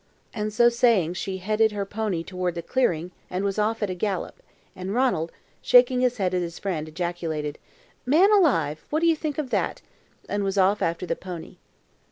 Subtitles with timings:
[0.33, 3.93] And so saying she headed her pony toward the clearing and was off at a
[3.93, 4.41] gallop,
[4.75, 5.31] and Ranald,
[5.61, 7.59] shaking his head at his friend, ejaculated:
[8.03, 8.83] "Man alive!
[8.89, 9.83] what do you think of that?"
[10.27, 11.57] and was off after the pony.